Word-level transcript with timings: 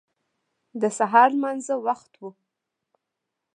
د 0.81 0.83
سهار 0.97 1.29
لمانځه 1.35 1.75
وخت 1.87 2.11
و. 2.21 2.23